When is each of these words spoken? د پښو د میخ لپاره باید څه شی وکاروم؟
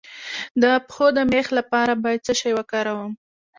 د 0.61 0.63
پښو 0.87 1.05
د 1.17 1.19
میخ 1.31 1.47
لپاره 1.59 1.93
باید 2.03 2.25
څه 2.27 2.33
شی 2.41 2.51
وکاروم؟ 2.55 3.11